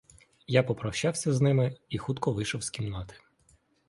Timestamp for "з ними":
1.33-1.75